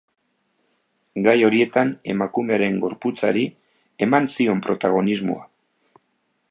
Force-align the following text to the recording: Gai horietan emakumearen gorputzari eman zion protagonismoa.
Gai 1.27 1.35
horietan 1.49 1.91
emakumearen 2.13 2.81
gorputzari 2.87 3.45
eman 4.07 4.31
zion 4.37 4.65
protagonismoa. 4.69 5.47